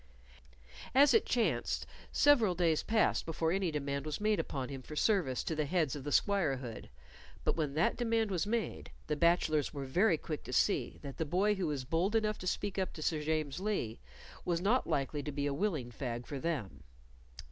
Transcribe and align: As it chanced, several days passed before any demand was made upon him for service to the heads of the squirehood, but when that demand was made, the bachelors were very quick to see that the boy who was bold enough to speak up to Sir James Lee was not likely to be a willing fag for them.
As 0.95 1.13
it 1.13 1.27
chanced, 1.27 1.85
several 2.11 2.55
days 2.55 2.81
passed 2.81 3.23
before 3.23 3.51
any 3.51 3.69
demand 3.69 4.03
was 4.07 4.19
made 4.19 4.39
upon 4.39 4.69
him 4.69 4.81
for 4.81 4.95
service 4.95 5.43
to 5.43 5.53
the 5.55 5.67
heads 5.67 5.95
of 5.95 6.03
the 6.03 6.11
squirehood, 6.11 6.89
but 7.43 7.55
when 7.55 7.75
that 7.75 7.97
demand 7.97 8.31
was 8.31 8.47
made, 8.47 8.89
the 9.05 9.15
bachelors 9.15 9.75
were 9.75 9.85
very 9.85 10.17
quick 10.17 10.43
to 10.45 10.53
see 10.53 10.97
that 11.03 11.17
the 11.17 11.23
boy 11.23 11.53
who 11.53 11.67
was 11.67 11.85
bold 11.85 12.15
enough 12.15 12.39
to 12.39 12.47
speak 12.47 12.79
up 12.79 12.93
to 12.93 13.03
Sir 13.03 13.21
James 13.21 13.59
Lee 13.59 13.99
was 14.43 14.59
not 14.59 14.87
likely 14.87 15.21
to 15.21 15.31
be 15.31 15.45
a 15.45 15.53
willing 15.53 15.91
fag 15.91 16.25
for 16.25 16.39
them. 16.39 16.81